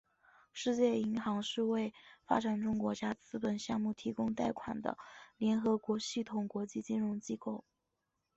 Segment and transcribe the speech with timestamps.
[0.51, 1.93] 世界银行是为
[2.25, 4.97] 发展中国家资本项目提供贷款的
[5.37, 7.63] 联合国系统国际金融机构。